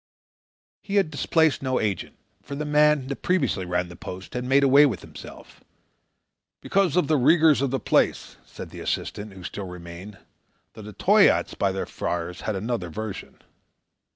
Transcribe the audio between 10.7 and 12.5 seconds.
though the Toyaats, by their fires,